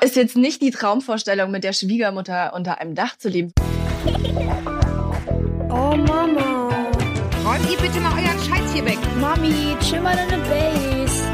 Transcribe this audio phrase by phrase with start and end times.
[0.00, 3.52] Ist jetzt nicht die Traumvorstellung, mit der Schwiegermutter unter einem Dach zu leben.
[5.70, 6.68] Oh Mama.
[7.44, 8.98] Räumt ihr bitte mal euren Scheiß hier weg.
[9.20, 11.24] Mami, chill mal deine Base.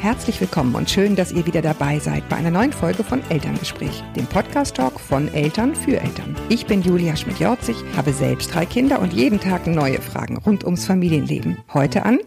[0.00, 4.02] Herzlich willkommen und schön, dass ihr wieder dabei seid bei einer neuen Folge von Elterngespräch,
[4.16, 6.34] dem Podcast-Talk von Eltern für Eltern.
[6.48, 10.86] Ich bin Julia Schmidt-Jorzig, habe selbst drei Kinder und jeden Tag neue Fragen rund ums
[10.86, 11.58] Familienleben.
[11.74, 12.20] Heute an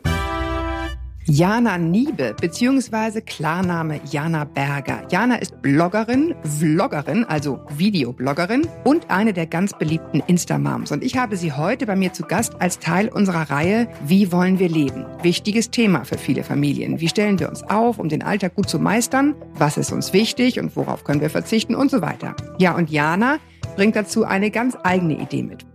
[1.34, 5.08] Jana Niebe, beziehungsweise Klarname Jana Berger.
[5.10, 10.92] Jana ist Bloggerin, Vloggerin, also Videobloggerin und eine der ganz beliebten Instamoms.
[10.92, 14.60] Und ich habe sie heute bei mir zu Gast als Teil unserer Reihe Wie wollen
[14.60, 15.06] wir leben?
[15.22, 17.00] Wichtiges Thema für viele Familien.
[17.00, 19.34] Wie stellen wir uns auf, um den Alltag gut zu meistern?
[19.54, 22.36] Was ist uns wichtig und worauf können wir verzichten und so weiter.
[22.58, 23.38] Ja, und Jana
[23.78, 25.71] bringt dazu eine ganz eigene Idee mit.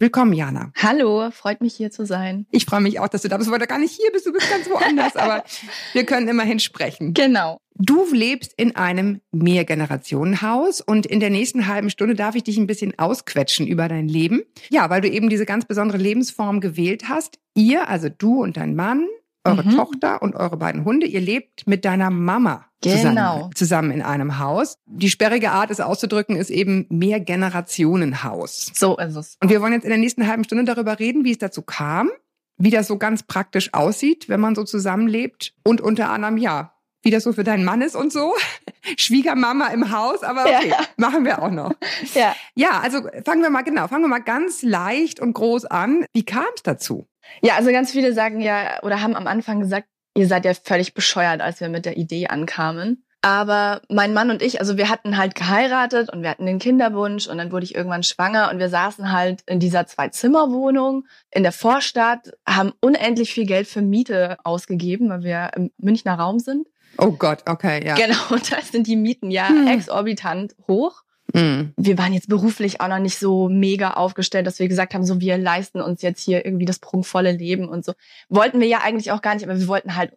[0.00, 0.70] Willkommen, Jana.
[0.76, 2.46] Hallo, freut mich hier zu sein.
[2.52, 4.32] Ich freue mich auch, dass du da bist, weil du gar nicht hier bist, du
[4.32, 5.42] bist ganz woanders, aber
[5.92, 7.14] wir können immerhin sprechen.
[7.14, 7.58] Genau.
[7.74, 12.68] Du lebst in einem Mehrgenerationenhaus und in der nächsten halben Stunde darf ich dich ein
[12.68, 14.42] bisschen ausquetschen über dein Leben.
[14.70, 17.40] Ja, weil du eben diese ganz besondere Lebensform gewählt hast.
[17.54, 19.04] Ihr, also du und dein Mann,
[19.48, 19.76] eure mhm.
[19.76, 23.50] Tochter und eure beiden Hunde, ihr lebt mit deiner Mama zusammen, genau.
[23.54, 24.78] zusammen in einem Haus.
[24.86, 28.72] Die sperrige Art, es auszudrücken, ist eben Mehrgenerationenhaus.
[28.74, 29.36] So ist es.
[29.42, 32.10] Und wir wollen jetzt in der nächsten halben Stunde darüber reden, wie es dazu kam,
[32.56, 37.10] wie das so ganz praktisch aussieht, wenn man so zusammenlebt und unter anderem, ja, wie
[37.10, 38.34] das so für deinen Mann ist und so.
[38.96, 40.76] Schwiegermama im Haus, aber okay, ja.
[40.96, 41.72] machen wir auch noch.
[42.14, 42.34] Ja.
[42.54, 46.04] ja, also fangen wir mal genau, fangen wir mal ganz leicht und groß an.
[46.12, 47.06] Wie kam es dazu?
[47.42, 50.94] Ja, also ganz viele sagen ja oder haben am Anfang gesagt, ihr seid ja völlig
[50.94, 53.04] bescheuert, als wir mit der Idee ankamen.
[53.20, 57.26] Aber mein Mann und ich, also wir hatten halt geheiratet und wir hatten den Kinderwunsch
[57.26, 61.50] und dann wurde ich irgendwann schwanger und wir saßen halt in dieser Zwei-Zimmer-Wohnung in der
[61.52, 66.68] Vorstadt, haben unendlich viel Geld für Miete ausgegeben, weil wir im Münchner Raum sind.
[66.96, 67.96] Oh Gott, okay, ja.
[67.96, 69.66] Genau, und da sind die Mieten ja hm.
[69.66, 71.02] exorbitant hoch.
[71.34, 71.74] Mhm.
[71.76, 75.20] Wir waren jetzt beruflich auch noch nicht so mega aufgestellt, dass wir gesagt haben, so
[75.20, 77.92] wir leisten uns jetzt hier irgendwie das prunkvolle Leben und so.
[78.28, 80.16] Wollten wir ja eigentlich auch gar nicht, aber wir wollten halt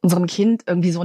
[0.00, 1.00] unserem Kind irgendwie so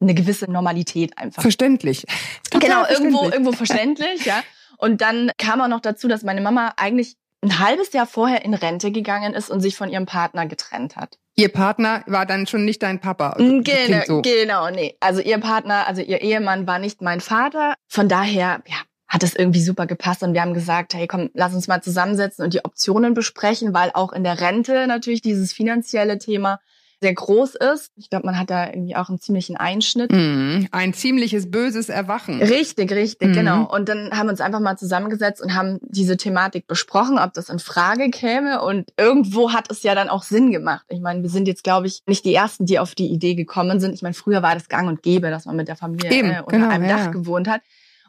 [0.00, 1.42] eine gewisse Normalität einfach.
[1.42, 2.06] Verständlich.
[2.50, 3.14] Total genau, verständlich.
[3.14, 4.42] irgendwo, irgendwo verständlich, ja.
[4.78, 8.54] Und dann kam auch noch dazu, dass meine Mama eigentlich ein halbes Jahr vorher in
[8.54, 11.18] Rente gegangen ist und sich von ihrem Partner getrennt hat.
[11.36, 13.30] Ihr Partner war dann schon nicht dein Papa.
[13.30, 14.22] Also genau, so.
[14.22, 14.96] genau, nee.
[15.00, 17.74] Also ihr Partner, also ihr Ehemann war nicht mein Vater.
[17.88, 18.76] Von daher, ja,
[19.14, 22.44] hat es irgendwie super gepasst und wir haben gesagt, hey, komm, lass uns mal zusammensetzen
[22.44, 26.58] und die Optionen besprechen, weil auch in der Rente natürlich dieses finanzielle Thema
[27.00, 27.92] sehr groß ist.
[27.94, 30.10] Ich glaube, man hat da irgendwie auch einen ziemlichen Einschnitt.
[30.10, 32.42] Mm, ein ziemliches böses Erwachen.
[32.42, 33.32] Richtig, richtig, mm.
[33.34, 33.72] genau.
[33.72, 37.50] Und dann haben wir uns einfach mal zusammengesetzt und haben diese Thematik besprochen, ob das
[37.50, 38.62] in Frage käme.
[38.62, 40.86] Und irgendwo hat es ja dann auch Sinn gemacht.
[40.88, 43.78] Ich meine, wir sind jetzt, glaube ich, nicht die Ersten, die auf die Idee gekommen
[43.78, 43.94] sind.
[43.94, 46.40] Ich meine, früher war das gang und gäbe, dass man mit der Familie Eben, äh,
[46.40, 46.96] unter genau, einem ja.
[46.96, 47.60] Dach gewohnt hat.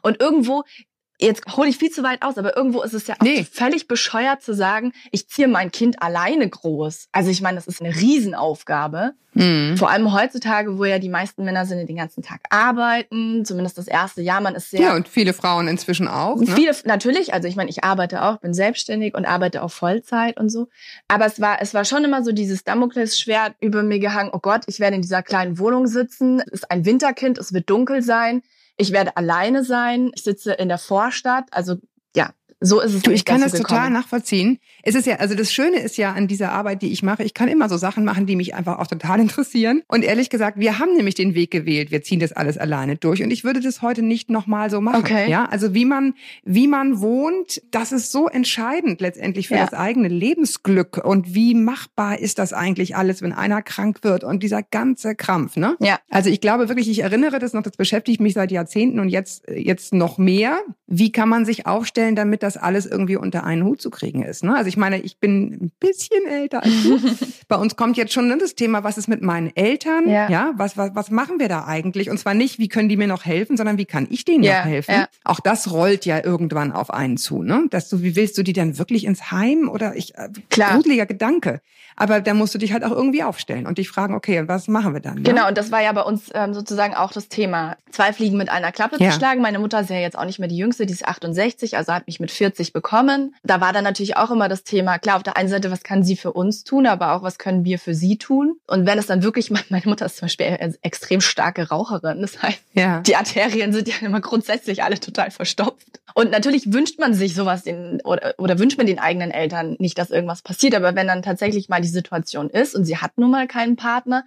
[0.02, 0.62] Und irgendwo
[1.18, 3.44] jetzt hole ich viel zu weit aus, aber irgendwo ist es ja auch nee.
[3.50, 7.08] völlig bescheuert zu sagen, ich ziehe mein Kind alleine groß.
[7.12, 9.14] Also ich meine, das ist eine Riesenaufgabe.
[9.36, 9.76] Mhm.
[9.76, 13.76] Vor allem heutzutage, wo ja die meisten Männer sind, die den ganzen Tag arbeiten, zumindest
[13.76, 14.80] das erste Jahr, man ist sehr...
[14.80, 16.36] Ja, und viele Frauen inzwischen auch.
[16.36, 16.46] Ne?
[16.46, 20.48] Viele, natürlich, also ich meine, ich arbeite auch, bin selbstständig und arbeite auch Vollzeit und
[20.48, 20.68] so.
[21.08, 24.62] Aber es war, es war schon immer so dieses Damoklesschwert über mir gehangen, oh Gott,
[24.68, 28.42] ich werde in dieser kleinen Wohnung sitzen, es ist ein Winterkind, es wird dunkel sein,
[28.76, 30.10] ich werde alleine sein.
[30.14, 31.48] Ich sitze in der Vorstadt.
[31.50, 31.76] Also
[32.60, 33.02] so ist es.
[33.02, 33.68] Du, ich kann das gekommen.
[33.68, 34.58] total nachvollziehen.
[34.82, 37.34] Es ist ja, also das Schöne ist ja an dieser Arbeit, die ich mache, ich
[37.34, 39.82] kann immer so Sachen machen, die mich einfach auch total interessieren.
[39.88, 41.90] Und ehrlich gesagt, wir haben nämlich den Weg gewählt.
[41.90, 43.22] Wir ziehen das alles alleine durch.
[43.22, 45.00] Und ich würde das heute nicht nochmal so machen.
[45.00, 45.30] Okay.
[45.30, 49.64] Ja, also wie man, wie man wohnt, das ist so entscheidend letztendlich für ja.
[49.64, 51.04] das eigene Lebensglück.
[51.04, 55.56] Und wie machbar ist das eigentlich alles, wenn einer krank wird und dieser ganze Krampf,
[55.56, 55.76] ne?
[55.80, 55.98] Ja.
[56.10, 59.44] Also ich glaube wirklich, ich erinnere das noch, das beschäftigt mich seit Jahrzehnten und jetzt,
[59.48, 60.58] jetzt noch mehr.
[60.88, 64.44] Wie kann man sich aufstellen, damit das alles irgendwie unter einen Hut zu kriegen ist.
[64.44, 64.54] Ne?
[64.54, 67.00] Also ich meine, ich bin ein bisschen älter als du.
[67.48, 70.08] Bei uns kommt jetzt schon das Thema, was ist mit meinen Eltern?
[70.08, 70.30] Ja.
[70.30, 72.08] ja was, was, was machen wir da eigentlich?
[72.08, 74.60] Und zwar nicht, wie können die mir noch helfen, sondern wie kann ich denen ja,
[74.60, 74.92] noch helfen?
[74.92, 75.08] Ja.
[75.24, 77.42] Auch das rollt ja irgendwann auf einen zu.
[77.42, 77.66] Ne?
[77.70, 79.68] Dass du, wie willst du die dann wirklich ins Heim?
[79.68, 80.74] Oder ich, äh, Klar.
[80.74, 81.60] gruseliger Gedanke.
[81.96, 84.92] Aber da musst du dich halt auch irgendwie aufstellen und dich fragen, okay, was machen
[84.92, 85.16] wir dann?
[85.16, 85.22] Ne?
[85.22, 87.76] Genau, und das war ja bei uns ähm, sozusagen auch das Thema.
[87.90, 89.40] Zwei Fliegen mit einer Klappe zu schlagen.
[89.40, 92.06] Meine Mutter ist ja jetzt auch nicht mehr die Jüngste, die ist 68, also hat
[92.06, 93.34] mich mit 40 bekommen.
[93.44, 96.02] Da war dann natürlich auch immer das Thema, klar, auf der einen Seite, was kann
[96.02, 98.58] sie für uns tun, aber auch, was können wir für sie tun?
[98.66, 102.42] Und wenn es dann wirklich, meine Mutter ist zum Beispiel eine extrem starke Raucherin, das
[102.42, 103.00] heißt, ja.
[103.00, 106.00] die Arterien sind ja immer grundsätzlich alle total verstopft.
[106.14, 109.98] Und natürlich wünscht man sich sowas den, oder, oder wünscht man den eigenen Eltern nicht,
[109.98, 113.30] dass irgendwas passiert, aber wenn dann tatsächlich mal die Situation ist und sie hat nun
[113.30, 114.24] mal keinen Partner,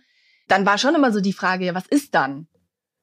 [0.50, 2.48] dann war schon immer so die Frage, ja, was ist dann?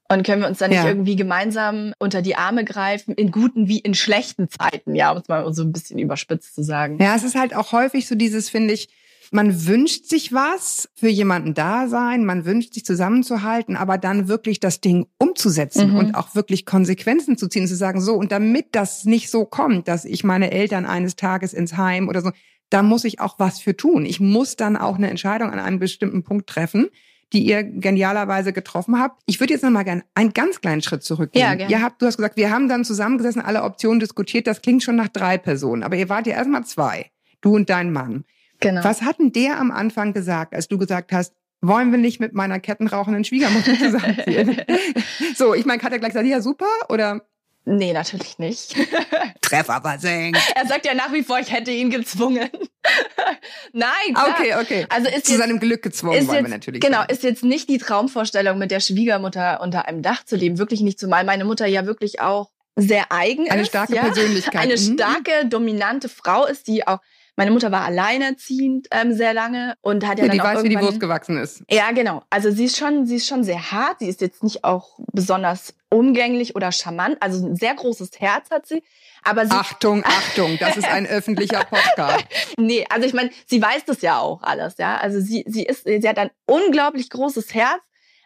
[0.09, 0.89] Und können wir uns dann nicht Ja.
[0.89, 5.29] irgendwie gemeinsam unter die Arme greifen, in guten wie in schlechten Zeiten, ja, um es
[5.29, 6.99] mal so ein bisschen überspitzt zu sagen.
[7.01, 8.89] Ja, es ist halt auch häufig so dieses, finde ich,
[9.33, 14.61] man wünscht sich was, für jemanden da sein, man wünscht sich zusammenzuhalten, aber dann wirklich
[14.61, 15.97] das Ding umzusetzen Mhm.
[15.99, 19.89] und auch wirklich Konsequenzen zu ziehen, zu sagen, so, und damit das nicht so kommt,
[19.89, 22.31] dass ich meine Eltern eines Tages ins Heim oder so,
[22.71, 24.07] da muss ich auch was für tun.
[24.07, 26.89] Ich muss dann auch eine Entscheidung an einem bestimmten Punkt treffen,
[27.33, 29.21] die ihr genialerweise getroffen habt.
[29.27, 31.45] Ich würde jetzt noch mal gerne einen ganz kleinen Schritt zurückgehen.
[31.45, 31.73] Ja, gerne.
[31.73, 34.47] Ihr habt, du hast gesagt, wir haben dann zusammengesessen, alle Optionen diskutiert.
[34.47, 37.93] Das klingt schon nach drei Personen, aber ihr wart ja erstmal zwei, du und dein
[37.93, 38.25] Mann.
[38.61, 38.85] Genau.
[38.85, 42.33] Was hat denn der am Anfang gesagt, als du gesagt hast, wollen wir nicht mit
[42.33, 44.63] meiner kettenrauchenden Schwiegermutter zusammenziehen?
[45.37, 47.27] so, ich meine, hat er gleich gesagt, ja super, oder
[47.69, 48.77] Nee, natürlich nicht.
[49.43, 50.39] Treffer versenkt.
[50.55, 52.49] er sagt ja nach wie vor, ich hätte ihn gezwungen.
[53.73, 54.37] Nein, klar.
[54.39, 54.87] Okay, okay.
[54.89, 57.13] Also ist Zu jetzt, seinem Glück gezwungen, ist wollen jetzt, wir natürlich Genau, sagen.
[57.13, 60.59] ist jetzt nicht die Traumvorstellung, mit der Schwiegermutter unter einem Dach zu leben.
[60.59, 63.69] Wirklich nicht, zumal meine Mutter ja wirklich auch sehr eigen Eine ist.
[63.69, 64.03] starke ja?
[64.05, 64.63] Persönlichkeit.
[64.63, 64.95] Eine Mhm.
[64.95, 66.99] starke, dominante Frau ist, die auch,
[67.35, 70.63] meine Mutter war alleinerziehend ähm, sehr lange und hat ja, Ja, dann die auch weiß,
[70.63, 71.63] wie die Wurst gewachsen ist.
[71.71, 72.23] Ja, genau.
[72.31, 73.99] Also sie ist schon, sie ist schon sehr hart.
[74.01, 77.17] Sie ist jetzt nicht auch besonders umgänglich oder charmant.
[77.21, 78.83] Also ein sehr großes Herz hat sie.
[79.25, 82.27] Aber sie, Achtung, Achtung, das ist ein öffentlicher Podcast.
[82.59, 84.99] nee, also ich meine, sie weiß das ja auch alles, ja.
[84.99, 87.81] Also sie, sie ist, sie hat ein unglaublich großes Herz.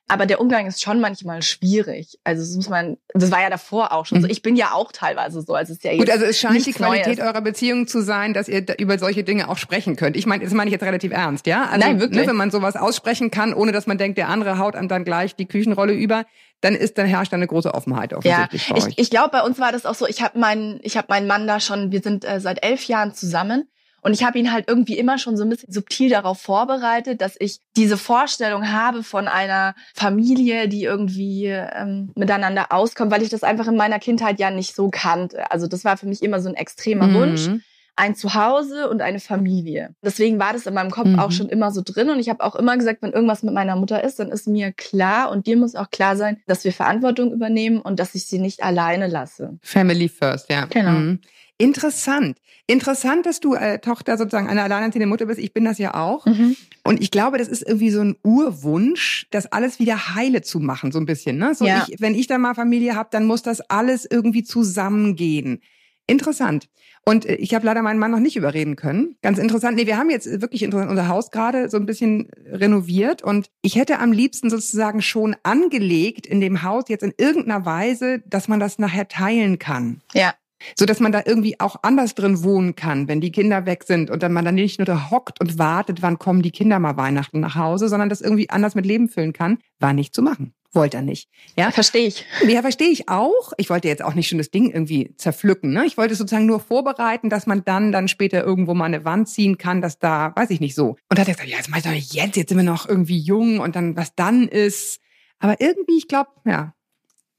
[0.08, 2.19] Aber der Umgang ist schon manchmal schwierig.
[2.25, 4.26] Also das muss man, das war ja davor auch schon so.
[4.26, 4.32] Mhm.
[4.32, 5.55] Ich bin ja auch teilweise so.
[5.55, 7.28] Also es ist ja jetzt Gut, also es scheint die Qualität Neues.
[7.28, 10.17] eurer Beziehung zu sein, dass ihr über solche Dinge auch sprechen könnt.
[10.17, 11.67] Ich meine, das meine ich jetzt relativ ernst, ja?
[11.67, 12.22] Also, Nein, wirklich.
[12.22, 15.05] Ne, wenn man sowas aussprechen kann, ohne dass man denkt, der andere haut einem dann
[15.05, 16.25] gleich die Küchenrolle über,
[16.61, 19.43] dann ist dann herrscht da eine große Offenheit Ja, offensichtlich bei ich, ich glaube, bei
[19.43, 20.07] uns war das auch so.
[20.07, 21.93] Ich habe meinen, ich habe meinen Mann da schon.
[21.93, 23.69] Wir sind äh, seit elf Jahren zusammen
[24.03, 27.37] und ich habe ihn halt irgendwie immer schon so ein bisschen subtil darauf vorbereitet, dass
[27.39, 33.43] ich diese Vorstellung habe von einer Familie, die irgendwie ähm, miteinander auskommt, weil ich das
[33.43, 35.51] einfach in meiner Kindheit ja nicht so kannte.
[35.51, 37.15] Also das war für mich immer so ein extremer Mhm.
[37.15, 37.49] Wunsch
[38.00, 39.94] ein Zuhause und eine Familie.
[40.02, 41.19] Deswegen war das in meinem Kopf Mhm.
[41.19, 43.76] auch schon immer so drin und ich habe auch immer gesagt, wenn irgendwas mit meiner
[43.76, 47.32] Mutter ist, dann ist mir klar und dir muss auch klar sein, dass wir Verantwortung
[47.32, 49.58] übernehmen und dass ich sie nicht alleine lasse.
[49.62, 50.64] Family first, ja.
[50.67, 50.93] Genau.
[50.93, 51.19] Mhm.
[51.58, 52.38] Interessant.
[52.67, 55.38] Interessant, dass du äh, Tochter sozusagen eine alleinerziehende Mutter bist.
[55.41, 56.25] Ich bin das ja auch.
[56.85, 60.91] Und ich glaube, das ist irgendwie so ein Urwunsch, das alles wieder heile zu machen,
[60.93, 61.37] so ein bisschen.
[61.37, 61.55] Ne?
[61.55, 61.85] So Ja.
[61.88, 65.61] ich, wenn ich dann mal Familie habe, dann muss das alles irgendwie zusammengehen.
[66.11, 66.69] Interessant.
[67.07, 69.17] Und äh, ich habe leider meinen Mann noch nicht überreden können.
[69.23, 69.77] Ganz interessant.
[69.77, 73.77] Nee, wir haben jetzt wirklich interessant unser Haus gerade so ein bisschen renoviert und ich
[73.77, 78.61] hätte am liebsten sozusagen schon angelegt in dem Haus jetzt in irgendeiner Weise, dass man
[78.61, 80.35] das nachher teilen kann Ja.
[80.79, 84.11] so dass man da irgendwie auch anders drin wohnen kann, wenn die Kinder weg sind
[84.11, 86.99] und dann man dann nicht nur da hockt und wartet, wann kommen die Kinder mal
[86.99, 90.53] Weihnachten nach Hause, sondern das irgendwie anders mit Leben füllen kann, war nicht zu machen.
[90.72, 91.28] Wollte er nicht.
[91.56, 92.25] Ja, Verstehe ich.
[92.46, 93.52] ja, verstehe ich auch.
[93.56, 95.72] Ich wollte jetzt auch nicht schon das Ding irgendwie zerpflücken.
[95.72, 95.84] Ne?
[95.84, 99.58] Ich wollte sozusagen nur vorbereiten, dass man dann dann später irgendwo mal eine Wand ziehen
[99.58, 100.90] kann, dass da, weiß ich nicht so.
[100.90, 102.64] Und da hat er gesagt, ja, das mach ich doch nicht jetzt, jetzt sind wir
[102.64, 105.00] noch irgendwie jung und dann was dann ist.
[105.40, 106.72] Aber irgendwie, ich glaube, ja,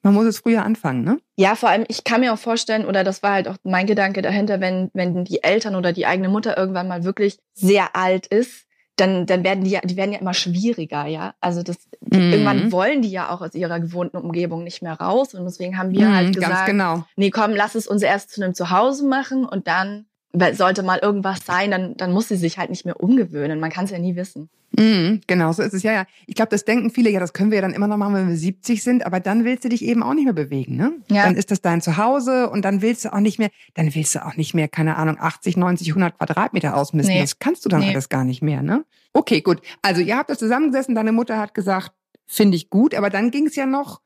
[0.03, 1.19] man muss es früher anfangen, ne?
[1.37, 4.21] Ja, vor allem, ich kann mir auch vorstellen, oder das war halt auch mein Gedanke
[4.21, 8.65] dahinter, wenn, wenn die Eltern oder die eigene Mutter irgendwann mal wirklich sehr alt ist,
[9.01, 11.33] dann, dann werden die ja, die werden ja immer schwieriger, ja.
[11.41, 12.31] Also das, Mhm.
[12.33, 15.33] irgendwann wollen die ja auch aus ihrer gewohnten Umgebung nicht mehr raus.
[15.33, 17.03] Und deswegen haben wir Mhm, halt gesagt, genau.
[17.15, 20.99] nee, komm, lass es uns erst zu einem Zuhause machen und dann, weil sollte mal
[20.99, 23.59] irgendwas sein, dann, dann muss sie sich halt nicht mehr umgewöhnen.
[23.59, 24.49] Man kann es ja nie wissen.
[24.77, 25.83] Mhm, genau, so ist es.
[25.83, 26.05] Ja, ja.
[26.27, 28.29] Ich glaube, das denken viele, ja, das können wir ja dann immer noch machen, wenn
[28.29, 30.93] wir 70 sind, aber dann willst du dich eben auch nicht mehr bewegen, ne?
[31.09, 31.23] Ja.
[31.25, 34.25] Dann ist das dein Zuhause und dann willst du auch nicht mehr, dann willst du
[34.25, 37.13] auch nicht mehr, keine Ahnung, 80, 90, 100 Quadratmeter ausmisten.
[37.15, 37.21] Nee.
[37.21, 37.89] Das kannst du dann Nee.
[37.89, 38.85] alles gar nicht mehr, ne?
[39.11, 39.59] Okay, gut.
[39.81, 41.91] Also, ihr habt das zusammengesessen, deine Mutter hat gesagt,
[42.25, 43.99] finde ich gut, aber dann ging es ja noch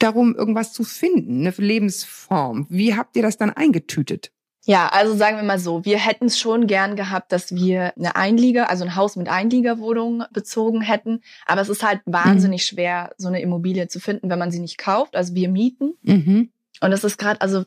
[0.00, 2.66] darum, irgendwas zu finden, eine Lebensform.
[2.68, 4.32] Wie habt ihr das dann eingetütet?
[4.68, 8.16] Ja, also sagen wir mal so, wir hätten es schon gern gehabt, dass wir eine
[8.16, 11.22] Einlieger, also ein Haus mit Einliegerwohnung bezogen hätten.
[11.46, 14.76] Aber es ist halt wahnsinnig schwer, so eine Immobilie zu finden, wenn man sie nicht
[14.76, 15.16] kauft.
[15.16, 15.94] Also wir mieten.
[16.02, 16.50] Mhm.
[16.82, 17.64] Und das ist gerade also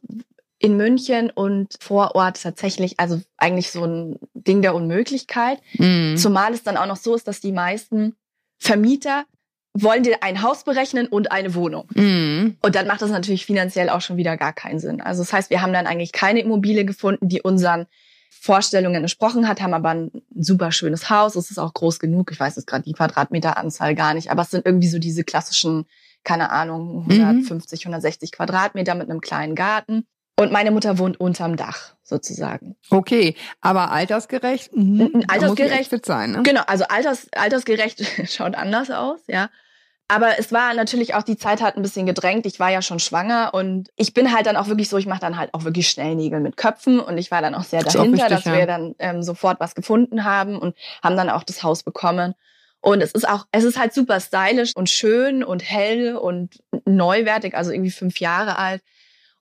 [0.59, 5.59] in München und vor Ort tatsächlich, also eigentlich so ein Ding der Unmöglichkeit.
[5.79, 6.17] Mhm.
[6.17, 8.15] Zumal es dann auch noch so ist, dass die meisten
[8.59, 9.25] Vermieter
[9.73, 11.87] wollen dir ein Haus berechnen und eine Wohnung.
[11.95, 12.57] Mhm.
[12.61, 15.01] Und dann macht das natürlich finanziell auch schon wieder gar keinen Sinn.
[15.01, 17.87] Also das heißt, wir haben dann eigentlich keine Immobilie gefunden, die unseren
[18.29, 21.35] Vorstellungen entsprochen hat, haben aber ein super schönes Haus.
[21.35, 22.31] Es ist auch groß genug.
[22.31, 25.85] Ich weiß jetzt gerade die Quadratmeteranzahl gar nicht, aber es sind irgendwie so diese klassischen,
[26.23, 27.11] keine Ahnung, Mhm.
[27.21, 30.07] 150, 160 Quadratmeter mit einem kleinen Garten.
[30.37, 32.75] Und meine Mutter wohnt unterm Dach sozusagen.
[32.89, 34.75] Okay, aber altersgerecht?
[34.75, 35.23] Mhm.
[35.27, 35.91] Altersgerecht.
[35.91, 36.43] Muss sein, ne?
[36.43, 39.49] Genau, also alters, altersgerecht schaut anders aus, ja.
[40.07, 42.45] Aber es war natürlich auch, die Zeit hat ein bisschen gedrängt.
[42.45, 45.21] Ich war ja schon schwanger und ich bin halt dann auch wirklich so, ich mache
[45.21, 47.95] dann halt auch wirklich schnell Nägel mit Köpfen und ich war dann auch sehr Das
[47.95, 48.57] ist auch dahinter, wichtig, dass ja.
[48.57, 52.35] wir dann ähm, sofort was gefunden haben und haben dann auch das Haus bekommen.
[52.81, 57.55] Und es ist auch, es ist halt super stylisch und schön und hell und neuwertig,
[57.55, 58.81] also irgendwie fünf Jahre alt.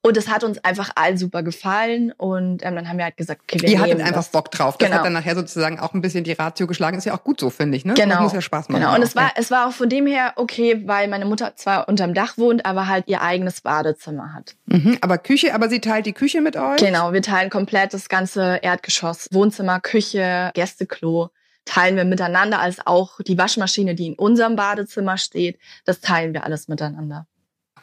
[0.02, 2.12] Und es hat uns einfach allen super gefallen.
[2.16, 4.30] Und ähm, dann haben wir halt gesagt, okay, wir Ihr hattet einfach das.
[4.30, 4.78] Bock drauf.
[4.78, 4.98] Das Genau.
[4.98, 6.96] hat dann nachher sozusagen auch ein bisschen die Ratio geschlagen.
[6.96, 7.92] Ist ja auch gut so, finde ich, ne?
[7.94, 8.14] Genau.
[8.14, 8.80] Das muss ja Spaß machen.
[8.80, 8.94] Genau.
[8.94, 11.86] Und auch, es war, es war auch von dem her okay, weil meine Mutter zwar
[11.88, 14.56] unterm Dach wohnt, aber halt ihr eigenes Badezimmer hat.
[14.66, 16.78] Mhm, aber Küche, aber sie teilt die Küche mit euch?
[16.78, 19.28] Genau, wir teilen komplett das ganze Erdgeschoss.
[19.32, 21.30] Wohnzimmer, Küche, Gästeklo
[21.66, 26.44] teilen wir miteinander, als auch die Waschmaschine, die in unserem Badezimmer steht, das teilen wir
[26.44, 27.26] alles miteinander.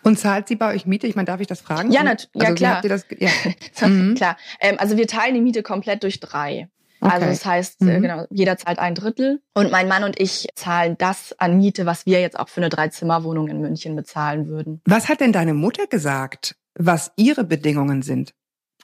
[0.04, 1.08] Und zahlt sie bei euch Miete?
[1.08, 1.92] Ich meine, darf ich das fragen?
[1.92, 2.82] Ja, Und- nat- ja, also, wie klar.
[2.82, 3.30] Das, ja.
[3.88, 4.16] Mhm.
[4.16, 4.38] Klar.
[4.60, 6.70] Ähm, also wir teilen die Miete komplett durch drei.
[7.00, 7.28] Also Okay.
[7.30, 8.02] das heißt, äh, Mhm.
[8.02, 9.42] genau, jeder zahlt ein Drittel.
[9.54, 12.70] Und mein Mann und ich zahlen das an Miete, was wir jetzt auch für eine
[12.70, 14.82] Dreizimmerwohnung in München bezahlen würden.
[14.86, 18.34] Was hat denn deine Mutter gesagt, was ihre Bedingungen sind?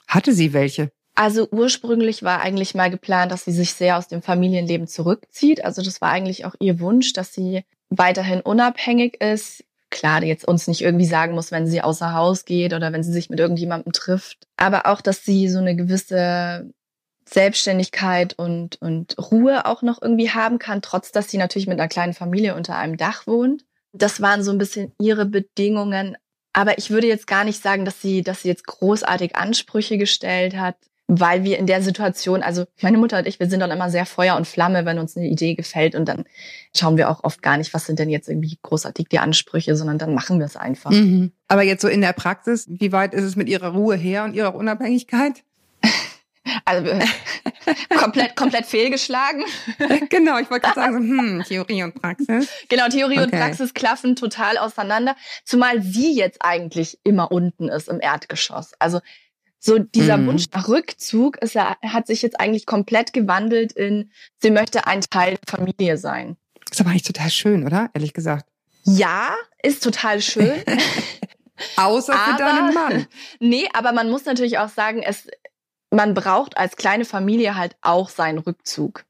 [0.06, 0.90] Hatte sie welche?
[1.16, 5.64] Also ursprünglich war eigentlich mal geplant, dass sie sich sehr aus dem Familienleben zurückzieht.
[5.64, 9.64] Also das war eigentlich auch ihr Wunsch, dass sie weiterhin unabhängig ist.
[9.94, 13.04] Klar, die jetzt uns nicht irgendwie sagen muss, wenn sie außer Haus geht oder wenn
[13.04, 14.48] sie sich mit irgendjemandem trifft.
[14.56, 16.68] Aber auch, dass sie so eine gewisse
[17.24, 21.88] Selbstständigkeit und, und Ruhe auch noch irgendwie haben kann, trotz dass sie natürlich mit einer
[21.88, 23.64] kleinen Familie unter einem Dach wohnt.
[23.92, 26.16] Das waren so ein bisschen ihre Bedingungen.
[26.52, 30.56] Aber ich würde jetzt gar nicht sagen, dass sie, dass sie jetzt großartig Ansprüche gestellt
[30.56, 30.74] hat,
[31.06, 34.06] weil wir in der Situation, also meine Mutter und ich, wir sind dann immer sehr
[34.06, 36.24] Feuer und Flamme, wenn uns eine Idee gefällt und dann
[36.74, 39.98] schauen wir auch oft gar nicht, was sind denn jetzt irgendwie großartig die Ansprüche, sondern
[39.98, 40.90] dann machen wir es einfach.
[40.90, 41.32] Mhm.
[41.48, 44.34] Aber jetzt so in der Praxis, wie weit ist es mit ihrer Ruhe her und
[44.34, 45.42] ihrer Unabhängigkeit?
[46.66, 46.90] Also
[47.98, 49.44] komplett, komplett fehlgeschlagen.
[50.10, 52.48] genau, ich wollte gerade sagen, so, hm, Theorie und Praxis.
[52.68, 53.38] Genau, Theorie und Okay.
[53.38, 58.72] Praxis klaffen total auseinander, zumal sie jetzt eigentlich immer unten ist im Erdgeschoss.
[58.78, 59.00] Also
[59.64, 60.26] so dieser Mhm.
[60.26, 64.10] Wunsch nach Rückzug ist ja, hat sich jetzt eigentlich komplett gewandelt in,
[64.42, 66.36] sie möchte ein Teil der Familie sein.
[66.70, 67.88] Ist aber eigentlich total schön, oder?
[67.94, 68.46] Ehrlich gesagt.
[68.84, 70.52] Ja, ist total schön.
[71.76, 73.06] Außer für Aber- deinen Mann.
[73.40, 75.28] nee, aber man muss natürlich auch sagen, es,
[75.90, 79.04] man braucht als kleine Familie halt auch seinen Rückzug.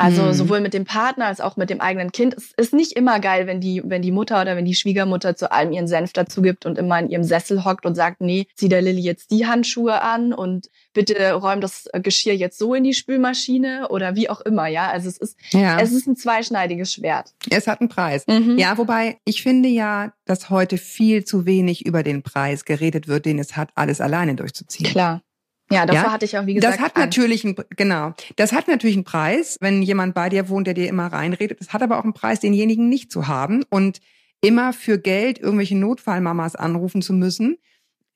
[0.00, 0.32] Also Mhm.
[0.32, 2.34] sowohl mit dem Partner als auch mit dem eigenen Kind.
[2.34, 5.52] Es ist nicht immer geil, wenn die, wenn die Mutter oder wenn die Schwiegermutter zu
[5.52, 8.68] allem ihren Senf dazu gibt und immer in ihrem Sessel hockt und sagt, nee, zieh
[8.68, 12.94] der Lilly jetzt die Handschuhe an und bitte räum das Geschirr jetzt so in die
[12.94, 14.90] Spülmaschine oder wie auch immer, ja.
[14.90, 17.32] Also es ist, Ja, es ist ein zweischneidiges Schwert.
[17.50, 18.24] es hat einen Preis.
[18.26, 18.58] Mhm.
[18.58, 23.26] Ja, wobei ich finde ja, dass heute viel zu wenig über den Preis geredet wird,
[23.26, 24.88] den es hat, alles alleine durchzuziehen.
[24.90, 25.22] Klar.
[25.72, 28.66] Ja, davor Ja, hatte ich auch, wie gesagt, das hat natürlich einen, genau, das hat
[28.66, 31.60] natürlich einen Preis, wenn jemand bei dir wohnt, der dir immer reinredet.
[31.60, 34.00] Das hat aber auch einen Preis, denjenigen nicht zu haben und
[34.40, 37.58] immer für Geld irgendwelche Notfallmamas anrufen zu müssen,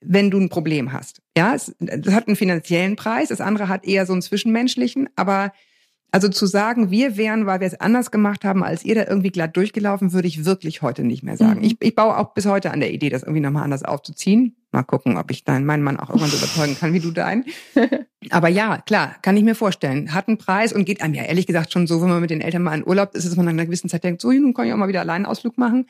[0.01, 1.23] wenn du ein Problem hast.
[1.37, 3.29] Ja, es, das hat einen finanziellen Preis.
[3.29, 5.09] Das andere hat eher so einen zwischenmenschlichen.
[5.17, 5.53] Aber
[6.15, 9.31] also zu sagen, wir wären, weil wir es anders gemacht haben, als ihr da irgendwie
[9.33, 11.59] glatt durchgelaufen, würde ich wirklich heute nicht mehr sagen.
[11.59, 11.65] Mhm.
[11.65, 14.55] Ich, ich baue auch bis heute an der Idee, das irgendwie nochmal anders aufzuziehen.
[14.71, 17.45] Mal gucken, ob ich deinen, meinen Mann auch irgendwann so überzeugen kann, wie du deinen.
[18.31, 20.15] Aber ja, klar, kann ich mir vorstellen.
[20.15, 22.43] Hat einen Preis und geht einem ja ehrlich gesagt schon so, wenn man mit den
[22.43, 24.69] Eltern mal in Urlaub ist, dass man nach einer gewissen Zeit denkt, so, nun kann
[24.69, 25.89] ich auch mal wieder allein Ausflug machen.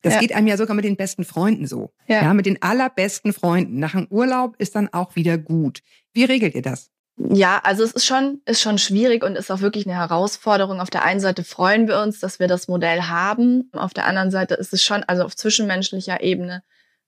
[0.00, 0.20] Das Ja.
[0.20, 1.92] geht einem ja sogar mit den besten Freunden so.
[2.06, 2.22] Ja.
[2.22, 3.78] ja, mit den allerbesten Freunden.
[3.78, 5.82] Nach dem Urlaub ist dann auch wieder gut.
[6.14, 6.90] Wie regelt ihr das?
[7.18, 10.80] Ja, also es ist schon, ist schon schwierig und ist auch wirklich eine Herausforderung.
[10.80, 13.70] Auf der einen Seite freuen wir uns, dass wir das Modell haben.
[13.72, 16.62] Auf der anderen Seite ist es schon, also auf zwischenmenschlicher Ebene,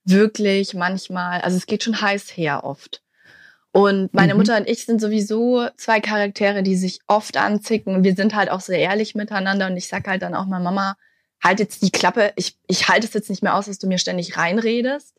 [0.05, 3.03] wirklich manchmal, also es geht schon heiß her oft.
[3.71, 4.41] Und meine Mhm.
[4.41, 8.03] Mutter und ich sind sowieso zwei Charaktere, die sich oft anzicken.
[8.03, 10.97] Wir sind halt auch sehr ehrlich miteinander und ich sag halt dann auch mal, Mama,
[11.45, 13.99] halt jetzt die Klappe, ich, ich halte es jetzt nicht mehr aus, dass du mir
[13.99, 15.15] ständig reinredest.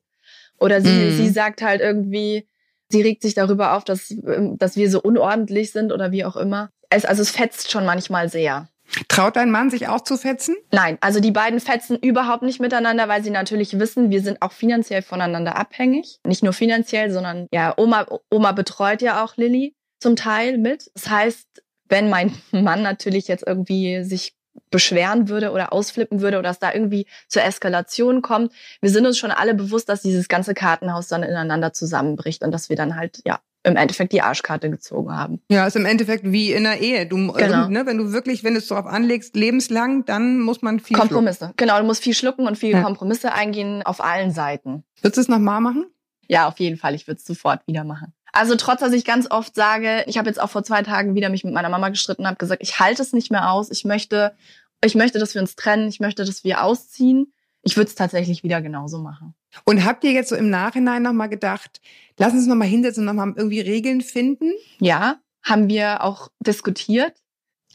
[0.58, 1.12] Oder sie, Mhm.
[1.12, 2.48] sie sagt halt irgendwie,
[2.92, 6.36] sie regt sich darüber auf, dass, ähm, dass wir so unordentlich sind oder wie auch
[6.36, 6.70] immer.
[6.90, 8.68] Es, also es fetzt schon manchmal sehr.
[9.08, 10.56] Traut dein Mann sich auch zu fetzen?
[10.72, 14.52] Nein, also die beiden fetzen überhaupt nicht miteinander, weil sie natürlich wissen, wir sind auch
[14.52, 16.20] finanziell voneinander abhängig.
[16.26, 20.90] Nicht nur finanziell, sondern ja, Oma, Oma betreut ja auch Lilly zum Teil mit.
[20.96, 21.48] Das heißt,
[21.88, 24.34] wenn mein Mann natürlich jetzt irgendwie sich
[24.72, 28.52] beschweren würde oder ausflippen würde oder es da irgendwie zur Eskalation kommt,
[28.82, 32.70] wir sind uns schon alle bewusst, dass dieses ganze Kartenhaus dann ineinander zusammenbricht und dass
[32.70, 35.42] wir dann halt, ja, im Endeffekt die Arschkarte gezogen haben.
[35.52, 37.06] Ja, ist im Endeffekt wie in einer Ehe.
[37.06, 37.68] Du, Genau.
[37.68, 41.52] ne, wenn du wirklich, wenn du es darauf anlegst, lebenslang, dann muss man viel Kompromisse.
[41.58, 42.82] Genau, du musst viel schlucken und viel Ja.
[42.84, 44.70] Kompromisse eingehen auf allen Seiten.
[44.70, 44.86] schlucken.
[45.02, 45.86] Würdest du es nochmal machen?
[46.30, 46.96] Ja, auf jeden Fall.
[46.96, 48.14] Ich würde es sofort wieder machen.
[48.40, 51.28] Also trotz, dass ich ganz oft sage, ich habe jetzt auch vor zwei Tagen wieder
[51.28, 53.70] mich mit meiner Mama gestritten und habe gesagt, ich halte es nicht mehr aus.
[53.70, 54.34] Ich möchte,
[54.82, 55.90] ich möchte, dass wir uns trennen.
[55.90, 57.34] Ich möchte, dass wir ausziehen.
[57.64, 59.34] Ich würde es tatsächlich wieder genauso machen.
[59.66, 61.82] Und habt ihr jetzt so im Nachhinein nochmal gedacht,
[62.18, 64.54] lass uns nochmal hinsetzen und nochmal irgendwie Regeln finden?
[64.80, 67.12] Ja, haben wir auch diskutiert.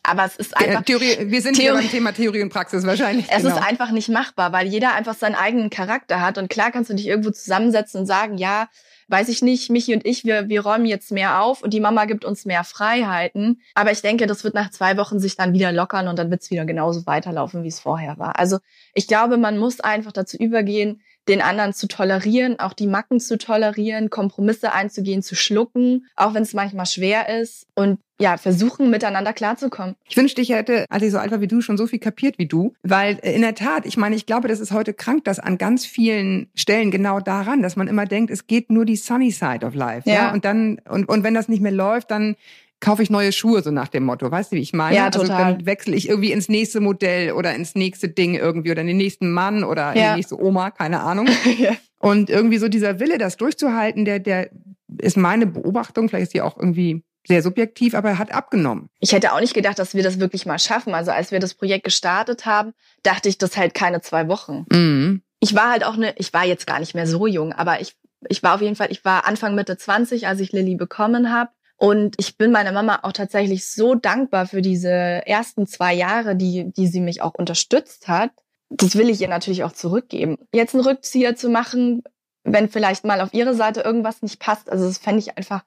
[0.03, 0.83] Aber es ist einfach.
[0.83, 3.27] Theorie, wir sind Theorie- hier beim Thema Theorie und Praxis wahrscheinlich.
[3.29, 3.55] Es genau.
[3.55, 6.39] ist einfach nicht machbar, weil jeder einfach seinen eigenen Charakter hat.
[6.39, 8.69] Und klar kannst du dich irgendwo zusammensetzen und sagen, ja,
[9.09, 12.05] weiß ich nicht, Michi und ich, wir, wir räumen jetzt mehr auf und die Mama
[12.05, 13.61] gibt uns mehr Freiheiten.
[13.75, 16.43] Aber ich denke, das wird nach zwei Wochen sich dann wieder lockern und dann wird
[16.43, 18.39] es wieder genauso weiterlaufen, wie es vorher war.
[18.39, 18.59] Also
[18.95, 23.39] ich glaube, man muss einfach dazu übergehen, den anderen zu tolerieren, auch die Macken zu
[23.39, 29.33] tolerieren, Kompromisse einzugehen, zu schlucken, auch wenn es manchmal schwer ist und ja, versuchen miteinander
[29.33, 29.97] klarzukommen.
[30.09, 32.39] Ich wünschte, ich hätte, als ich so alt war wie du, schon so viel kapiert
[32.39, 32.73] wie du.
[32.83, 35.59] Weil äh, in der Tat, ich meine, ich glaube, das ist heute krank, dass an
[35.59, 39.67] ganz vielen Stellen genau daran, dass man immer denkt, es geht nur die sunny side
[39.67, 40.09] of life.
[40.09, 40.15] Ja.
[40.15, 40.33] Ja.
[40.33, 42.37] Und dann, und, und wenn das nicht mehr läuft, dann
[42.85, 44.31] kaufe ich neue Schuhe, so nach dem Motto.
[44.31, 44.95] Weißt du, wie ich meine?
[44.97, 45.55] Ja, Also total.
[45.57, 48.97] dann wechsle ich irgendwie ins nächste Modell oder ins nächste Ding irgendwie oder in den
[48.99, 50.11] nächsten Mann oder in Ja.
[50.13, 51.27] die nächste Oma, keine Ahnung.
[51.59, 51.73] Ja.
[51.99, 54.51] Und irgendwie so dieser Wille, das durchzuhalten, der, der
[54.99, 58.91] ist meine Beobachtung, vielleicht ist die auch irgendwie sehr subjektiv, aber er hat abgenommen.
[59.01, 60.93] Ich hätte auch nicht gedacht, dass wir das wirklich mal schaffen.
[60.95, 62.73] Also als wir das Projekt gestartet haben,
[63.03, 64.67] dachte ich, das hält keine zwei Wochen.
[64.71, 65.23] Mhm.
[65.41, 67.97] Ich war halt auch eine, ich war jetzt gar nicht mehr so jung, aber ich,
[68.29, 71.51] ich war auf jeden Fall, ich war Anfang Mitte 20, als ich Lilly bekommen habe.
[71.85, 76.73] Und ich bin meiner Mama auch tatsächlich so dankbar für diese ersten zwei Jahre, die,
[76.73, 78.31] die sie mich auch unterstützt hat.
[78.71, 80.39] Das will ich ihr natürlich auch zurückgeben.
[80.53, 82.03] Jetzt einen Rückzieher zu machen,
[82.45, 85.65] wenn vielleicht mal auf ihre Seite irgendwas nicht passt, also das fände ich einfach,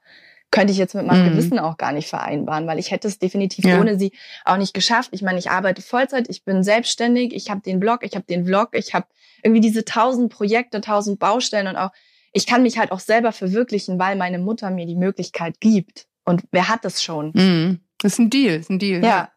[0.51, 1.31] könnte ich jetzt mit meinem Mhm.
[1.31, 3.79] Gewissen auch gar nicht vereinbaren, weil ich hätte es definitiv Ja.
[3.79, 4.11] ohne sie
[4.45, 5.09] auch nicht geschafft.
[5.13, 8.45] Ich meine, ich arbeite Vollzeit, ich bin selbstständig, ich habe den Blog, ich habe den
[8.45, 9.07] Vlog, ich habe
[9.43, 11.91] irgendwie diese tausend Projekte, tausend Baustellen und auch
[12.37, 16.07] ich kann mich halt auch selber verwirklichen, weil meine Mutter mir die Möglichkeit gibt.
[16.23, 17.31] Und wer hat das schon?
[17.33, 17.79] Mhm.
[17.99, 19.03] Das ist ein Deal, ist ein Deal.
[19.03, 19.29] Ja,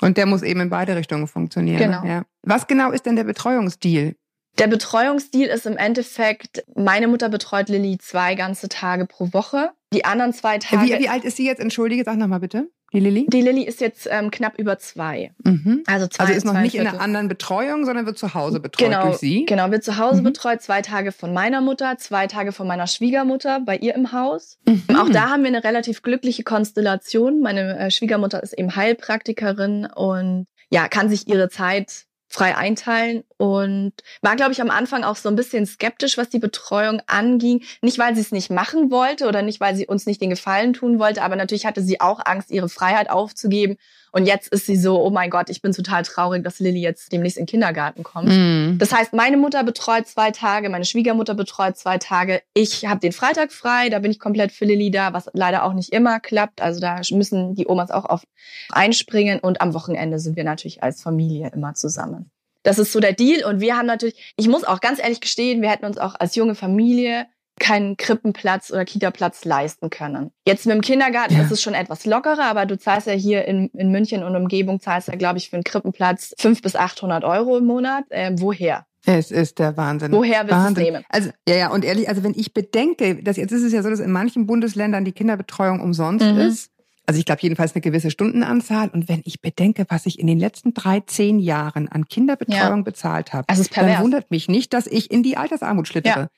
[0.00, 1.78] Und der muss eben in beide Richtungen funktionieren.
[1.78, 2.04] Genau.
[2.04, 2.24] Ja.
[2.42, 4.14] Was genau ist denn der Betreuungsdeal?
[4.58, 9.70] der Betreuungsstil ist im Endeffekt, meine Mutter betreut Lilly zwei ganze Tage pro Woche.
[9.92, 10.82] Die anderen zwei Tage.
[10.82, 11.60] Wie, wie alt ist sie jetzt?
[11.60, 12.68] Entschuldige, sag nochmal bitte.
[12.92, 13.26] Die Lilly?
[13.28, 15.32] die Lilly ist jetzt ähm, knapp über zwei.
[15.44, 15.82] Mhm.
[15.86, 16.24] Also zwei.
[16.24, 19.18] Also ist noch nicht in einer anderen Betreuung, sondern wird zu Hause betreut Genau, durch
[19.18, 19.44] sie.
[19.44, 20.24] genau, wird zu Hause Mhm.
[20.24, 24.58] betreut, zwei Tage von meiner Mutter, zwei Tage von meiner Schwiegermutter bei ihr im Haus.
[24.66, 24.84] Mhm.
[24.96, 27.40] Auch da haben wir eine relativ glückliche Konstellation.
[27.40, 33.92] Meine äh, Schwiegermutter ist eben Heilpraktikerin und ja, kann sich ihre Zeit frei einteilen und
[34.20, 37.64] war, glaube ich, am Anfang auch so ein bisschen skeptisch, was die Betreuung anging.
[37.80, 40.74] Nicht, weil sie es nicht machen wollte oder nicht, weil sie uns nicht den Gefallen
[40.74, 43.78] tun wollte, aber natürlich hatte sie auch Angst, ihre Freiheit aufzugeben.
[44.12, 47.12] Und jetzt ist sie so, oh mein Gott, ich bin total traurig, dass Lilly jetzt
[47.12, 48.28] demnächst in den Kindergarten kommt.
[48.28, 48.76] Mhm.
[48.78, 52.42] Das heißt, meine Mutter betreut zwei Tage, meine Schwiegermutter betreut zwei Tage.
[52.54, 55.72] Ich habe den Freitag frei, da bin ich komplett für Lilly da, was leider auch
[55.72, 56.60] nicht immer klappt.
[56.60, 58.26] Also da müssen die Omas auch oft
[58.70, 62.30] einspringen und am Wochenende sind wir natürlich als Familie immer zusammen.
[62.62, 65.62] Das ist so der Deal und wir haben natürlich, ich muss auch ganz ehrlich gestehen,
[65.62, 67.26] wir hätten uns auch als junge Familie
[67.58, 70.30] keinen Krippenplatz oder Kitaplatz leisten können.
[70.46, 71.42] Jetzt mit dem Kindergarten Ja.
[71.42, 74.80] ist es schon etwas lockerer, aber du zahlst ja hier in, in München und Umgebung
[74.80, 78.04] zahlst ja, glaube ich, für einen Krippenplatz 500 bis 800 Euro im Monat.
[78.10, 78.84] Ähm, woher?
[79.06, 80.12] Es ist der Wahnsinn.
[80.12, 81.04] Woher willst du es nehmen?
[81.08, 83.88] Also, ja, ja, und ehrlich, also wenn ich bedenke, dass jetzt ist es ja so,
[83.90, 86.38] dass in manchen Bundesländern die Kinderbetreuung umsonst Mhm.
[86.38, 86.70] ist.
[87.06, 88.90] Also ich glaube jedenfalls eine gewisse Stundenanzahl.
[88.90, 93.32] Und wenn ich bedenke, was ich in den letzten drei, zehn Jahren an Kinderbetreuung bezahlt
[93.32, 96.20] habe, dann wundert mich nicht, dass ich in die Altersarmut schlittere.
[96.20, 96.28] Ja.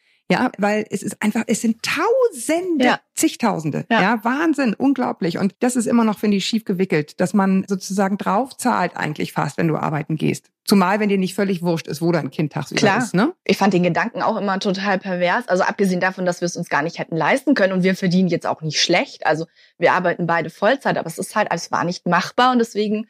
[0.58, 3.00] Weil es ist einfach, es sind Tausende, Ja.
[3.14, 3.84] zigtausende.
[3.90, 4.02] Ja.
[4.02, 4.20] Ja.
[4.24, 5.38] Wahnsinn, unglaublich.
[5.38, 9.58] Und das ist immer noch, finde ich, schief gewickelt, dass man sozusagen draufzahlt eigentlich fast,
[9.58, 10.46] wenn du arbeiten gehst.
[10.64, 12.98] Zumal, wenn dir nicht völlig wurscht ist, wo dein Kind tagsüber Klar.
[12.98, 13.12] ist.
[13.14, 13.32] Ne?
[13.44, 15.48] Ich fand den Gedanken auch immer total pervers.
[15.48, 18.28] Also abgesehen davon, dass wir es uns gar nicht hätten leisten können und wir verdienen
[18.28, 19.26] jetzt auch nicht schlecht.
[19.26, 19.46] Also
[19.78, 23.08] wir arbeiten beide Vollzeit, aber es ist halt, es war nicht machbar und deswegen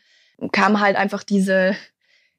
[0.52, 1.76] kam halt einfach diese,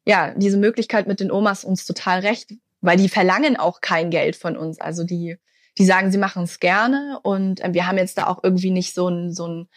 [0.06, 4.36] ja, diese Möglichkeit mit den Omas uns total recht, weil die verlangen auch kein Geld
[4.36, 4.80] von uns.
[4.82, 5.38] Also die,
[5.78, 8.94] die sagen, sie machen es gerne und äh, wir haben jetzt da auch irgendwie nicht
[8.94, 9.68] so ein, so ein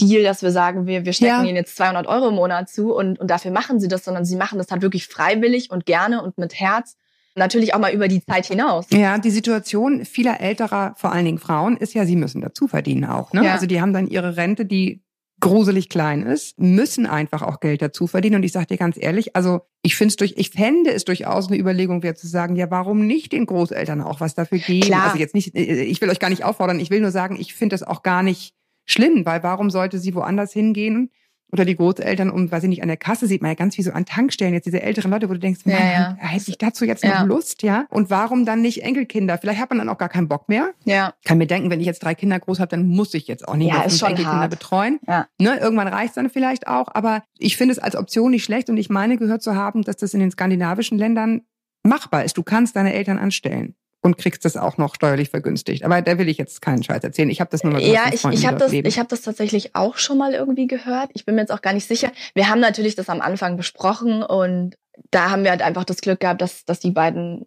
[0.00, 1.44] Deal, dass wir sagen, wir, wir stecken Ja.
[1.44, 4.36] ihnen jetzt 200 Euro im Monat zu und, und dafür machen sie das, sondern sie
[4.36, 6.96] machen das halt wirklich freiwillig und gerne und mit Herz.
[7.36, 8.86] Natürlich auch mal über die Zeit hinaus.
[8.90, 13.04] Ja, die Situation vieler älterer, vor allen Dingen Frauen, ist ja, sie müssen dazu verdienen
[13.04, 13.32] auch.
[13.32, 13.44] Ne?
[13.44, 13.52] Ja.
[13.52, 15.02] Also die haben dann ihre Rente, die
[15.40, 18.36] gruselig klein ist, müssen einfach auch Geld dazu verdienen.
[18.36, 21.48] Und ich sage dir ganz ehrlich, also ich finde es durch, ich fände es durchaus
[21.48, 24.86] eine Überlegung wert zu sagen, ja, warum nicht den Großeltern auch was dafür geben?
[24.86, 25.06] Klar.
[25.06, 27.54] Also jetzt nicht, äh, ich will euch gar nicht auffordern, ich will nur sagen, ich
[27.54, 31.10] finde das auch gar nicht schlimm, weil warum sollte sie woanders hingehen?
[31.52, 33.82] Oder die Großeltern und weiß ich nicht, an der Kasse sieht man ja ganz wie
[33.82, 36.16] so an Tankstellen jetzt diese älteren Leute, wo du denkst, Ja, Mann, ja.
[36.18, 37.22] hätte ich dazu jetzt noch Ja.
[37.22, 37.86] Lust, ja?
[37.90, 39.38] Und warum dann nicht Enkelkinder?
[39.38, 40.70] Vielleicht hat man dann auch gar keinen Bock mehr.
[40.84, 41.14] Ja.
[41.24, 43.56] Kann mir denken, wenn ich jetzt drei Kinder groß habe, dann muss ich jetzt auch
[43.56, 44.50] nicht Ja, mehr fünf Enkelkinder hart.
[44.50, 45.00] betreuen.
[45.08, 45.26] Ja.
[45.38, 48.76] Ne, irgendwann reicht dann vielleicht auch, aber ich finde es als Option nicht schlecht und
[48.76, 51.42] ich meine gehört zu haben, dass das in den skandinavischen Ländern
[51.82, 52.36] machbar ist.
[52.36, 55.84] Du kannst deine Eltern anstellen und kriegst das auch noch steuerlich vergünstigt.
[55.84, 57.28] Aber da will ich jetzt keinen Scheiß erzählen.
[57.30, 58.88] Ich habe das nur mal Ja, ich, ich habe das, leben.
[58.88, 61.10] ich hab das tatsächlich auch schon mal irgendwie gehört.
[61.14, 62.10] Ich bin mir jetzt auch gar nicht sicher.
[62.34, 64.76] Wir haben natürlich das am Anfang besprochen und
[65.10, 67.46] da haben wir halt einfach das Glück gehabt, dass, dass die beiden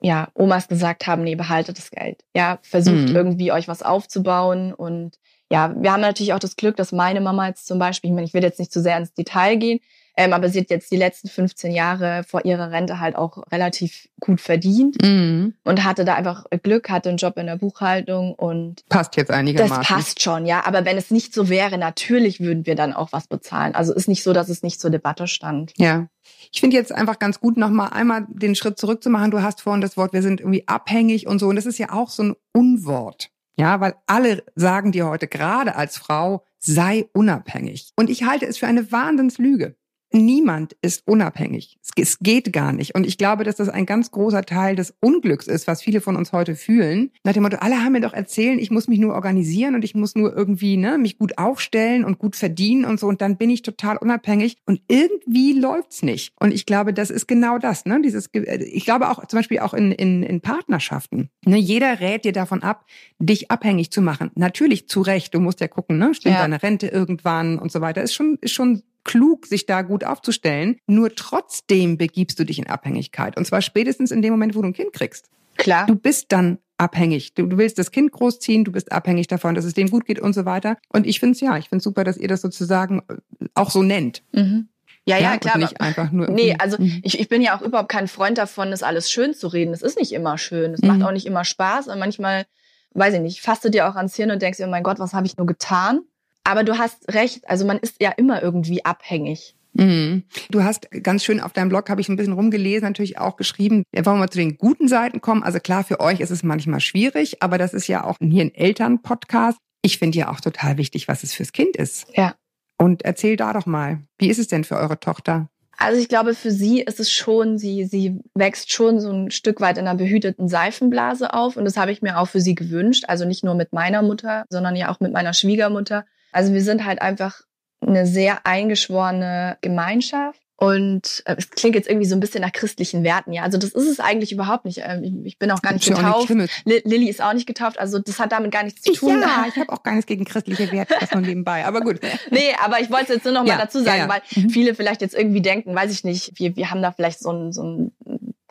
[0.00, 2.24] ja, Omas gesagt haben, nee, behaltet das Geld.
[2.34, 3.14] Ja, versucht Mhm.
[3.16, 5.16] irgendwie euch was aufzubauen und
[5.50, 8.26] ja, wir haben natürlich auch das Glück, dass meine Mama jetzt zum Beispiel, ich meine,
[8.26, 9.80] ich will jetzt nicht zu sehr ins Detail gehen,
[10.16, 14.08] ähm, aber sie hat jetzt die letzten 15 Jahre vor ihrer Rente halt auch relativ
[14.20, 15.54] gut verdient Mhm.
[15.64, 19.76] und hatte da einfach Glück, hatte einen Job in der Buchhaltung und Passt jetzt einigermaßen.
[19.78, 20.64] das passt schon, ja.
[20.66, 23.74] Aber wenn es nicht so wäre, natürlich würden wir dann auch was bezahlen.
[23.74, 25.72] Also ist nicht so, dass es nicht zur Debatte stand.
[25.76, 26.08] Ja.
[26.52, 29.30] Ich finde jetzt einfach ganz gut, nochmal einmal den Schritt zurückzumachen.
[29.30, 31.48] Du hast vorhin das Wort, wir sind irgendwie abhängig und so.
[31.48, 33.30] Und das ist ja auch so ein Unwort.
[33.56, 37.90] Ja, weil alle sagen dir heute, gerade als Frau, sei unabhängig.
[37.96, 39.76] Und ich halte es für eine Wahnsinnslüge.
[40.12, 41.78] Niemand ist unabhängig.
[41.96, 42.94] Es, geht gar nicht.
[42.94, 46.16] Und ich glaube, dass das ein ganz großer Teil des Unglücks ist, was viele von
[46.16, 47.10] uns heute fühlen.
[47.24, 49.94] Nach dem Motto, alle haben mir doch erzählt, ich muss mich nur organisieren und ich
[49.94, 53.06] muss nur irgendwie ne, mich gut aufstellen und gut verdienen und so.
[53.08, 54.58] Und dann bin ich total unabhängig.
[54.66, 56.32] Und irgendwie läuft's nicht.
[56.38, 57.86] Und ich glaube, das ist genau das.
[57.86, 58.00] Ne?
[58.02, 61.30] Dieses, ich glaube auch zum Beispiel auch in, in, in Partnerschaften.
[61.44, 61.56] Ne?
[61.56, 62.84] Jeder rät dir davon ab,
[63.18, 64.30] dich abhängig zu machen.
[64.34, 65.34] Natürlich zu Recht.
[65.34, 66.14] Du musst ja gucken, ne?
[66.14, 66.42] stimmt Ja.
[66.42, 68.02] deine Rente irgendwann und so weiter.
[68.02, 70.76] Ist schon, ist schon klug, sich da gut aufzustellen.
[70.86, 73.36] Nur trotzdem begibst du dich in Abhängigkeit.
[73.36, 75.28] Und zwar spätestens in dem Moment, wo du ein Kind kriegst.
[75.56, 75.86] Klar.
[75.86, 77.34] Du bist dann abhängig.
[77.34, 80.18] Du, du willst das Kind großziehen, du bist abhängig davon, dass es dem gut geht
[80.18, 80.76] und so weiter.
[80.88, 83.70] Und ich finde es ja, ich finde es super, dass ihr das sozusagen äh, auch
[83.70, 84.22] so nennt.
[84.32, 84.68] Mhm.
[85.04, 85.58] Ja, ja, und klar.
[85.58, 86.28] Nicht einfach nur.
[86.30, 87.00] Nee, also Mhm.
[87.02, 89.74] ich, ich bin ja auch überhaupt kein Freund davon, das alles schön zu reden.
[89.74, 90.74] Es ist nicht immer schön.
[90.74, 90.88] Es Mhm.
[90.88, 91.88] macht auch nicht immer Spaß.
[91.88, 92.46] Und manchmal,
[92.94, 94.98] weiß ich nicht, fasst du dir auch ans Hirn und denkst dir, oh mein Gott,
[95.00, 96.00] was habe ich nur getan?
[96.44, 99.54] Aber du hast recht, also man ist ja immer irgendwie abhängig.
[99.74, 100.24] Mhm.
[100.50, 103.84] Du hast ganz schön auf deinem Blog, habe ich ein bisschen rumgelesen, natürlich auch geschrieben,
[103.90, 105.42] wir mal zu den guten Seiten kommen.
[105.42, 108.54] Also klar, für euch ist es manchmal schwierig, aber das ist ja auch hier ein
[108.54, 109.58] Elternpodcast.
[109.82, 112.06] Ich finde ja auch total wichtig, was es fürs Kind ist.
[112.14, 112.34] Ja.
[112.78, 115.48] Und erzähl da doch mal, wie ist es denn für eure Tochter?
[115.78, 119.60] Also ich glaube, für sie ist es schon, sie, sie wächst schon so ein Stück
[119.60, 121.56] weit in einer behüteten Seifenblase auf.
[121.56, 123.04] Und das habe ich mir auch für sie gewünscht.
[123.08, 126.04] Also nicht nur mit meiner Mutter, sondern ja auch mit meiner Schwiegermutter.
[126.32, 127.42] Also wir sind halt einfach
[127.80, 130.40] eine sehr eingeschworene Gemeinschaft.
[130.56, 133.42] Und äh, es klingt jetzt irgendwie so ein bisschen nach christlichen Werten, ja.
[133.42, 134.80] Also das ist es eigentlich überhaupt nicht.
[134.84, 136.50] Ähm, ich, ich bin auch gar nicht ja nichts getauft.
[136.64, 137.80] Li- Lilly ist auch nicht getauft.
[137.80, 139.20] Also das hat damit gar nichts zu tun.
[139.20, 141.64] Ja, ich habe auch gar nichts gegen christliche Werte, das nur nebenbei.
[141.64, 141.98] Aber gut.
[142.30, 144.08] Nee, aber ich wollte es jetzt nur noch mal Ja, dazu ja, sagen, ja.
[144.08, 144.50] weil Mhm.
[144.50, 147.52] viele vielleicht jetzt irgendwie denken, weiß ich nicht, wir, wir haben da vielleicht so einen,
[147.52, 147.92] so einen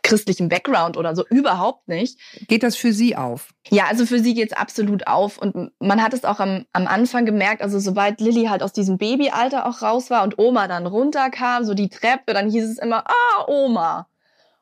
[0.04, 1.26] christlichen Background oder so.
[1.28, 2.18] Überhaupt nicht.
[2.48, 3.50] Geht das für Sie auf?
[3.70, 5.38] Ja, also für sie geht's absolut auf.
[5.38, 8.98] Und man hat es auch am, am Anfang gemerkt, also sobald Lilly halt aus diesem
[8.98, 13.04] Babyalter auch raus war und Oma dann runterkam, so die Treppe, dann hieß es immer,
[13.08, 14.08] ah, Oma.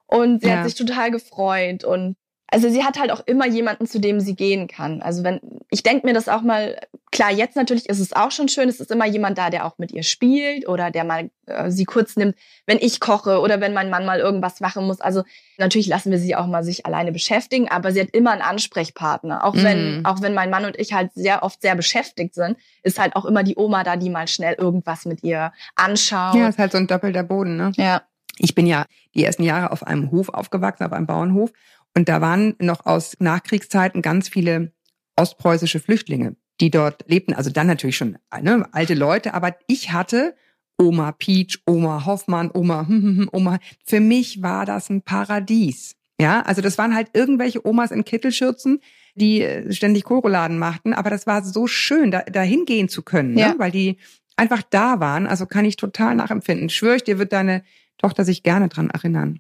[0.08, 0.58] Und sie Ja.
[0.58, 1.84] hat sich total gefreut.
[1.84, 2.18] Und
[2.52, 5.02] also sie hat halt auch immer jemanden, zu dem sie gehen kann.
[5.02, 6.80] Also wenn, ich denke mir das auch mal,
[7.12, 9.78] klar, jetzt natürlich ist es auch schon schön, es ist immer jemand da, der auch
[9.78, 12.36] mit ihr spielt oder der mal äh, sie kurz nimmt,
[12.66, 15.00] wenn ich koche oder wenn mein Mann mal irgendwas machen muss.
[15.02, 15.24] Also
[15.58, 19.44] natürlich lassen wir sie auch mal sich alleine beschäftigen, aber sie hat immer einen Ansprechpartner.
[19.44, 20.06] Auch wenn, Mhm.
[20.06, 23.26] auch wenn mein Mann und ich halt sehr oft sehr beschäftigt sind, ist halt auch
[23.26, 26.36] immer die Oma da, die mal schnell irgendwas mit ihr anschaut.
[26.36, 27.72] Ja, ist halt so ein doppelter Boden, ne?
[27.76, 28.02] ja.
[28.42, 28.86] Ich bin ja
[29.16, 31.52] die ersten Jahre auf einem Hof aufgewachsen, auf einem Bauernhof.
[31.96, 34.72] Und da waren noch aus Nachkriegszeiten ganz viele
[35.16, 37.34] ostpreußische Flüchtlinge, die dort lebten.
[37.34, 39.34] Also dann natürlich schon ne, alte Leute.
[39.34, 40.36] Aber ich hatte
[40.78, 43.60] Oma Peach, Oma Hoffmann, Oma, hm, hm, hm, Oma.
[43.86, 45.96] Für mich war das ein Paradies.
[46.22, 48.82] Ja, also das waren halt irgendwelche Omas in Kittelschürzen,
[49.16, 50.94] die äh, ständig Koroladen machten.
[50.94, 53.50] Aber das war so schön, da, da hingehen zu können, Ja.
[53.50, 53.56] ne?
[53.58, 53.98] weil die
[54.36, 55.28] einfach da waren.
[55.28, 56.70] Also kann ich total nachempfinden.
[56.70, 57.64] Schwöre ich dir, wird deine
[57.98, 59.40] Tochter sich gerne dran erinnern.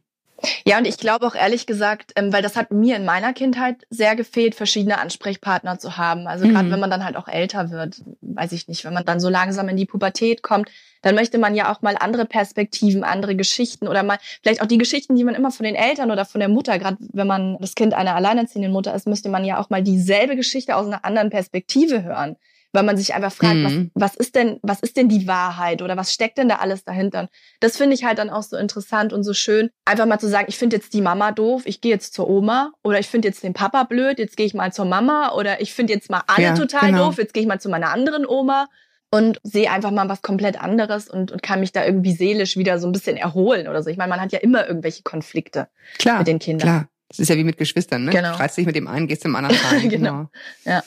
[0.65, 3.85] Ja, und ich glaube auch ehrlich gesagt, ähm, weil das hat mir in meiner Kindheit
[3.89, 6.27] sehr gefehlt, verschiedene Ansprechpartner zu haben.
[6.27, 6.71] Also gerade Mhm.
[6.71, 9.67] wenn man dann halt auch älter wird, weiß ich nicht, wenn man dann so langsam
[9.69, 10.69] in die Pubertät kommt,
[11.01, 14.77] dann möchte man ja auch mal andere Perspektiven, andere Geschichten oder mal vielleicht auch die
[14.77, 17.75] Geschichten, die man immer von den Eltern oder von der Mutter, gerade wenn man das
[17.75, 21.29] Kind einer alleinerziehenden Mutter ist, müsste man ja auch mal dieselbe Geschichte aus einer anderen
[21.29, 22.35] Perspektive hören.
[22.71, 23.89] Weil man sich einfach fragt, Mhm.
[23.95, 26.83] was, was ist denn, was ist denn die Wahrheit oder was steckt denn da alles
[26.83, 27.27] dahinter?
[27.61, 30.45] Das finde ich halt dann auch so interessant und so schön, einfach mal zu sagen,
[30.49, 33.41] ich finde jetzt die Mama doof, ich gehe jetzt zur Oma oder ich finde jetzt
[33.43, 36.43] den Papa blöd, jetzt gehe ich mal zur Mama oder ich finde jetzt mal alle
[36.43, 37.05] Ja, total genau.
[37.07, 38.67] doof, jetzt gehe ich mal zu meiner anderen Oma.
[39.11, 42.77] und sehe einfach mal was komplett anderes und, und kann mich da irgendwie seelisch wieder
[42.77, 43.89] so ein bisschen erholen oder so.
[43.89, 46.67] Ich meine, man hat ja immer irgendwelche Konflikte klar, mit den Kindern.
[46.67, 48.11] Klar, das ist ja wie mit Geschwistern, ne?
[48.11, 48.35] Genau.
[48.35, 49.89] Streitst dich mit dem einen, gehst zum anderen rein.
[49.89, 50.29] Genau.
[50.63, 50.71] Ja.
[50.73, 50.83] Ja,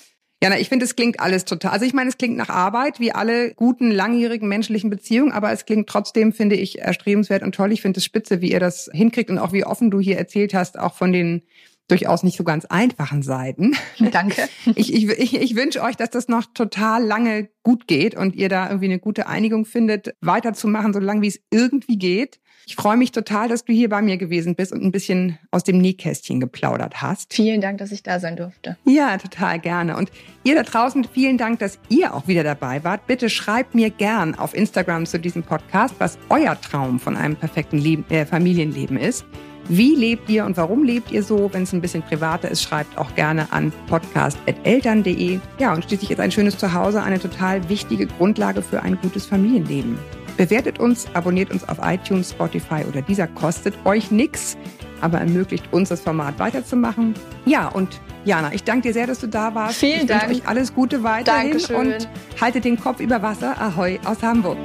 [0.48, 1.72] na, ich finde, es klingt alles total.
[1.72, 5.66] Also ich meine, es klingt nach Arbeit, wie alle guten, langjährigen menschlichen Beziehungen, aber es
[5.66, 7.72] klingt trotzdem, finde ich, erstrebenswert und toll.
[7.72, 10.54] Ich finde es spitze, wie ihr das hinkriegt und auch wie offen du hier erzählt
[10.54, 11.42] hast, auch von den
[11.88, 13.76] durchaus nicht so ganz einfachen Seiten.
[14.12, 14.48] Danke.
[14.74, 18.48] Ich, ich, ich, ich wünsche euch, dass das noch total lange gut geht und ihr
[18.48, 22.40] da irgendwie eine gute Einigung findet, weiterzumachen, so lange wie es irgendwie geht.
[22.66, 25.64] Ich freue mich total, dass du hier bei mir gewesen bist und ein bisschen aus
[25.64, 27.34] dem Nähkästchen geplaudert hast.
[27.34, 28.76] Vielen Dank, dass ich da sein durfte.
[28.84, 29.96] Ja, total gerne.
[29.96, 30.10] Und
[30.44, 33.06] ihr da draußen, vielen Dank, dass ihr auch wieder dabei wart.
[33.06, 37.78] Bitte schreibt mir gern auf Instagram zu diesem Podcast, was euer Traum von einem perfekten
[37.78, 39.24] Leben, äh, Familienleben ist.
[39.68, 41.52] Wie lebt ihr und warum lebt ihr so?
[41.52, 45.38] Wenn es ein bisschen privater ist, schreibt auch gerne an podcast.eltern.de.
[45.58, 49.98] Ja, und schließlich ist ein schönes Zuhause eine total wichtige Grundlage für ein gutes Familienleben.
[50.36, 54.56] Bewertet uns, abonniert uns auf iTunes, Spotify oder dieser kostet euch nichts,
[55.00, 57.14] aber ermöglicht uns das Format weiterzumachen.
[57.44, 59.76] Ja, und Jana, ich danke dir sehr, dass du da warst.
[59.76, 60.30] Vielen ich Dank.
[60.30, 61.76] euch alles Gute weiterhin Dankeschön.
[61.76, 62.08] und
[62.40, 63.60] haltet den Kopf über Wasser.
[63.60, 64.58] Ahoi aus Hamburg.